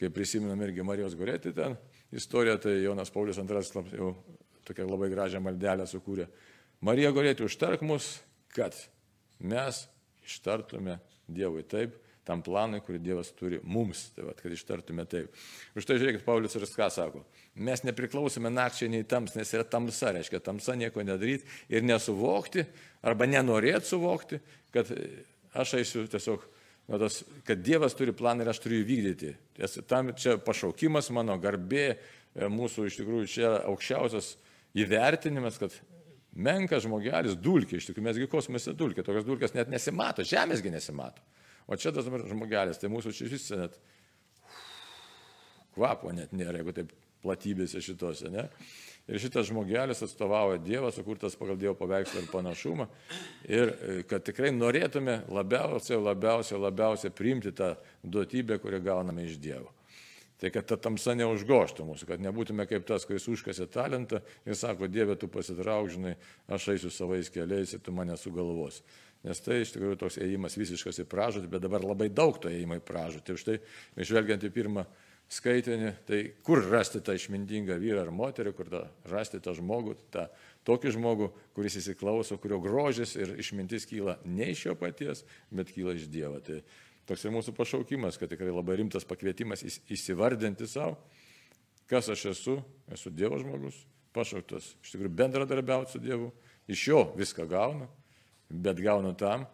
kai 0.00 0.08
prisiminam 0.10 0.62
irgi 0.64 0.86
Marijos 0.86 1.16
Gorėti 1.18 1.52
ten 1.54 1.76
istoriją, 2.14 2.56
tai 2.62 2.78
Jonas 2.82 3.12
Paulius 3.12 3.38
II 3.38 3.98
jau 3.98 4.14
tokią 4.64 4.86
labai 4.88 5.10
gražią 5.12 5.42
maldelę 5.44 5.86
sukūrė 5.90 6.28
Marija 6.84 7.14
galėtų 7.16 7.46
užtark 7.48 7.80
mus, 7.86 8.18
kad 8.52 8.74
mes 9.40 9.84
ištartume 10.26 10.98
Dievui 11.24 11.62
taip, 11.64 11.94
tam 12.24 12.42
planui, 12.44 12.80
kurį 12.84 13.00
Dievas 13.04 13.30
turi 13.36 13.60
mums, 13.62 14.06
tai 14.16 14.24
va, 14.26 14.34
kad 14.38 14.52
ištartume 14.52 15.04
taip. 15.08 15.34
Už 15.76 15.86
tai 15.88 15.98
žiūrėkit, 16.00 16.24
Paulius 16.26 16.56
ir 16.56 16.64
ką 16.72 16.88
sako. 16.92 17.22
Mes 17.54 17.84
nepriklausome 17.84 18.50
nakčiai 18.52 18.90
nei 18.92 19.04
tams, 19.08 19.36
nes 19.36 19.52
yra 19.54 19.66
tamsa, 19.68 20.14
reiškia 20.16 20.40
tamsa 20.44 20.76
nieko 20.78 21.04
nedaryti 21.04 21.46
ir 21.72 21.84
nesuvokti, 21.86 22.64
arba 23.04 23.28
nenorėti 23.28 23.92
suvokti, 23.92 24.40
kad 24.74 24.90
aš 25.54 25.76
eisiu 25.80 26.06
tiesiog, 26.10 26.48
nu, 26.88 27.00
tas, 27.00 27.20
kad 27.46 27.62
Dievas 27.64 27.96
turi 27.98 28.16
planą 28.16 28.44
ir 28.44 28.52
aš 28.54 28.62
turiu 28.64 28.80
jį 28.80 28.88
vykdyti. 28.88 29.34
Tam 29.90 30.14
čia 30.18 30.38
pašaukimas 30.42 31.12
mano, 31.14 31.36
garbė, 31.40 31.86
e, 31.94 32.48
mūsų 32.50 32.88
iš 32.88 32.98
tikrųjų 33.02 33.30
čia 33.36 33.52
aukščiausias 33.68 34.34
įvertinimas, 34.80 35.60
kad 35.60 35.76
menkas 36.34 36.82
žmogelis, 36.88 37.36
dulkė, 37.38 37.78
iš 37.78 37.90
tikrųjų 37.90 38.08
mesgi 38.08 38.30
kosmose 38.30 38.74
dulkė, 38.74 39.04
tokios 39.06 39.26
dulkės 39.28 39.54
net 39.54 39.70
nesimato, 39.70 40.26
žemėsgi 40.26 40.72
nesimato. 40.74 41.22
O 41.66 41.76
čia 41.80 41.92
tas 41.96 42.06
žmogelis, 42.06 42.80
tai 42.80 42.90
mūsų 42.92 43.12
čia 43.16 43.28
vis 43.30 43.48
net 43.56 43.76
kvapo 45.74 46.12
net 46.14 46.34
nėra, 46.36 46.60
jeigu 46.60 46.74
taip 46.76 46.92
platybėse 47.24 47.80
šitose, 47.82 48.30
ne? 48.32 48.48
Ir 49.04 49.20
šitas 49.20 49.50
žmogelis 49.50 50.00
atstovauja 50.04 50.60
Dievą, 50.64 50.88
sukurtas 50.94 51.34
pagal 51.36 51.58
Dievo 51.60 51.74
paveikslą 51.76 52.22
ir 52.22 52.28
panašumą. 52.32 52.86
Ir 53.44 53.72
e, 53.72 53.96
kad 54.08 54.24
tikrai 54.24 54.48
norėtume 54.54 55.18
labiausiai, 55.28 55.98
labiausiai, 56.00 56.60
labiausiai 56.62 57.12
priimti 57.12 57.52
tą 57.52 57.74
duotybę, 58.00 58.56
kurią 58.62 58.80
gauname 58.86 59.26
iš 59.28 59.36
Dievo. 59.44 59.68
Tai 60.44 60.50
kad 60.52 60.66
ta 60.68 60.76
tamsa 60.76 61.14
neužgoštų 61.16 61.86
mūsų, 61.88 62.06
kad 62.10 62.20
nebūtume 62.20 62.66
kaip 62.68 62.82
tas, 62.84 63.06
kuris 63.08 63.24
užkasė 63.32 63.64
talentą 63.72 64.18
ir 64.44 64.58
sako, 64.60 64.90
Dieve, 64.92 65.14
tu 65.16 65.24
pasitrauk, 65.32 65.88
žinai, 65.94 66.18
aš 66.52 66.66
eisiu 66.74 66.90
savais 66.92 67.30
keliais 67.32 67.72
ir 67.72 67.80
tu 67.80 67.94
mane 67.96 68.12
sugalvos. 68.20 68.82
Nes 69.24 69.40
tai 69.40 69.62
iš 69.62 69.72
tikrųjų 69.72 69.96
toks 70.02 70.20
ėjimas 70.20 70.58
visiškas 70.60 71.00
į 71.00 71.08
pražūtį, 71.08 71.48
bet 71.48 71.64
dabar 71.64 71.86
labai 71.88 72.10
daug 72.12 72.36
to 72.36 72.52
ėjimo 72.52 72.76
į 72.76 72.84
pražūtį. 72.84 73.38
Už 73.38 73.46
tai, 73.46 73.56
išvelgiant 74.04 74.44
į 74.44 74.52
pirmą 74.52 74.84
skaitinį, 75.32 75.94
tai 76.04 76.20
kur 76.44 76.60
rasti 76.68 77.00
tą 77.00 77.16
išmintingą 77.16 77.80
vyrą 77.80 78.04
ar 78.04 78.12
moterį, 78.12 78.52
kur 78.52 78.68
tą, 78.68 78.82
rasti 79.08 79.40
tą 79.40 79.56
žmogų, 79.56 79.96
tą 80.12 80.26
tokį 80.68 80.92
žmogų, 80.98 81.30
kuris 81.56 81.80
įsiklauso, 81.80 82.36
kurio 82.36 82.60
grožis 82.60 83.16
ir 83.16 83.32
išmintis 83.40 83.88
kyla 83.88 84.18
ne 84.28 84.52
iš 84.52 84.66
jo 84.68 84.76
paties, 84.76 85.24
bet 85.48 85.72
kyla 85.72 85.96
iš 85.96 86.04
Dievo. 86.12 86.44
Tai 86.44 86.60
Toks 87.08 87.26
ir 87.26 87.34
mūsų 87.34 87.52
pašaukimas, 87.56 88.16
kad 88.20 88.30
tikrai 88.32 88.52
labai 88.52 88.78
rimtas 88.80 89.04
pakvietimas 89.04 89.64
įsivardinti 89.92 90.68
savo, 90.70 90.96
kas 91.90 92.08
aš 92.12 92.30
esu, 92.32 92.56
esu 92.92 93.12
Dievo 93.12 93.36
žmogus, 93.42 93.76
pašauktas 94.16 94.70
iš 94.80 94.94
tikrųjų 94.94 95.12
bendradarbiauti 95.18 95.92
su 95.92 96.00
Dievu, 96.00 96.30
iš 96.70 96.86
jo 96.88 97.02
viską 97.18 97.44
gaunu, 97.50 97.90
bet 98.48 98.80
gaunu 98.80 99.12
tam, 99.20 99.44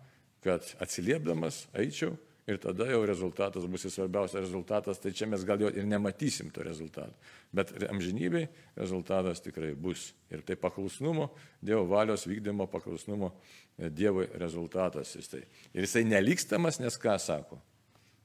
kad 0.44 0.64
atsiliepdamas 0.80 1.64
eičiau 1.74 2.14
ir 2.50 2.58
tada 2.60 2.86
jau 2.90 3.00
rezultatas 3.06 3.66
bus 3.70 3.86
svarbiausias 3.86 4.42
rezultatas, 4.42 4.98
tai 4.98 5.12
čia 5.14 5.28
mes 5.30 5.44
gal 5.46 5.60
jo 5.62 5.70
ir 5.70 5.86
nematysim 5.86 6.50
to 6.50 6.64
rezultato. 6.66 7.14
Bet 7.54 7.72
amžinybei 7.88 8.48
rezultatas 8.76 9.42
tikrai 9.44 9.72
bus. 9.74 10.10
Ir 10.30 10.42
tai 10.46 10.56
paklusnumo, 10.58 11.30
Dievo 11.62 11.86
valios 11.90 12.26
vykdymo 12.26 12.66
paklusnumo 12.70 13.32
e, 13.78 13.90
Dievui 13.90 14.28
rezultatas. 14.40 15.14
Jis 15.16 15.28
tai. 15.28 15.42
Ir 15.74 15.86
jisai 15.86 16.04
nelikstamas, 16.08 16.80
nes 16.82 16.98
ką 16.98 17.18
sako. 17.20 17.60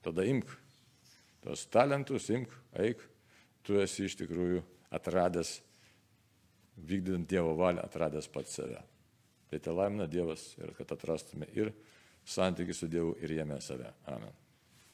Tada 0.05 0.25
imk 0.25 0.49
tos 1.45 1.67
talentus, 1.69 2.29
imk, 2.33 2.49
eik, 2.81 3.01
tu 3.65 3.77
esi 3.77 4.07
iš 4.07 4.17
tikrųjų 4.23 4.63
atradęs, 4.97 5.59
vykdant 6.75 7.29
Dievo 7.29 7.53
valią, 7.59 7.83
atradęs 7.85 8.27
pats 8.33 8.57
save. 8.57 8.81
Tai 9.51 9.59
te 9.61 9.73
laimina 9.73 10.07
Dievas 10.09 10.55
ir 10.57 10.73
kad 10.77 10.89
atrastume 10.95 11.47
ir 11.53 11.69
santykių 12.25 12.73
su 12.73 12.89
Dievu 12.91 13.15
ir 13.21 13.37
jame 13.39 13.61
save. 13.61 13.93
Amen. 14.11 14.44